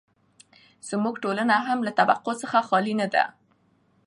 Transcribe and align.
زموږ 0.89 1.15
ټولنه 1.23 1.55
هم 1.67 1.79
له 1.87 1.91
طبقو 1.99 2.31
څخه 2.41 2.57
خالي 2.67 2.93
نه 3.01 3.07
ده. 3.13 3.25